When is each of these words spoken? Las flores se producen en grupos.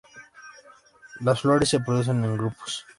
Las 1.19 1.41
flores 1.41 1.69
se 1.69 1.79
producen 1.79 2.25
en 2.25 2.33
grupos. 2.35 2.87